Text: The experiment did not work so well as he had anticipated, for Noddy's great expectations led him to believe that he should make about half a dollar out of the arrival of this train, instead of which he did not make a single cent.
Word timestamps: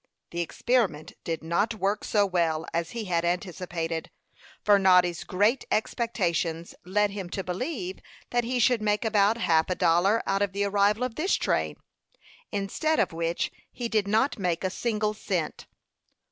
The 0.31 0.41
experiment 0.41 1.13
did 1.23 1.43
not 1.43 1.75
work 1.75 2.03
so 2.03 2.25
well 2.25 2.65
as 2.73 2.89
he 2.89 3.05
had 3.05 3.23
anticipated, 3.23 4.09
for 4.65 4.79
Noddy's 4.79 5.23
great 5.23 5.63
expectations 5.69 6.73
led 6.83 7.11
him 7.11 7.29
to 7.29 7.43
believe 7.43 7.99
that 8.31 8.43
he 8.43 8.57
should 8.57 8.81
make 8.81 9.05
about 9.05 9.37
half 9.37 9.69
a 9.69 9.75
dollar 9.75 10.23
out 10.25 10.41
of 10.41 10.53
the 10.53 10.63
arrival 10.63 11.03
of 11.03 11.13
this 11.17 11.35
train, 11.35 11.75
instead 12.51 12.99
of 12.99 13.13
which 13.13 13.51
he 13.71 13.87
did 13.87 14.07
not 14.07 14.39
make 14.39 14.63
a 14.63 14.71
single 14.71 15.13
cent. 15.13 15.67